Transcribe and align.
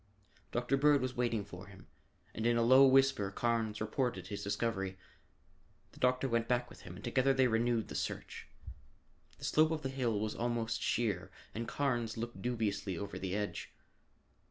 Dr. 0.51 0.77
Bird 0.77 0.99
was 0.99 1.15
waiting 1.15 1.45
for 1.45 1.67
him, 1.67 1.85
and 2.33 2.47
in 2.47 2.57
a 2.57 2.63
low 2.63 2.87
whisper 2.87 3.29
Carnes 3.29 3.79
reported 3.79 4.25
his 4.29 4.43
discovery. 4.43 4.97
The 5.91 5.99
doctor 5.99 6.27
went 6.27 6.47
back 6.47 6.71
with 6.71 6.81
him 6.81 6.95
and 6.95 7.03
together 7.03 7.35
they 7.35 7.45
renewed 7.45 7.87
the 7.87 7.93
search. 7.93 8.47
The 9.37 9.45
slope 9.45 9.69
of 9.69 9.83
the 9.83 9.89
hill 9.89 10.19
was 10.19 10.33
almost 10.33 10.81
sheer 10.81 11.29
and 11.53 11.67
Carnes 11.67 12.17
looked 12.17 12.41
dubiously 12.41 12.97
over 12.97 13.19
the 13.19 13.35
edge. 13.35 13.75